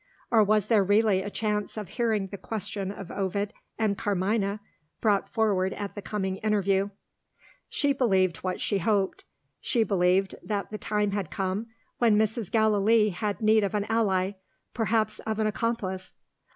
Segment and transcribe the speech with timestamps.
[0.31, 4.59] or was there really a chance of hearing the question of Ovid and Carmina
[4.99, 6.89] brought forward at the coming interview?
[7.69, 9.25] She believed what she hoped:
[9.59, 11.67] she believed that the time had come
[11.99, 12.49] when Mrs.
[12.49, 14.31] Gallilee had need of an ally
[14.73, 16.15] perhaps of an accomplice.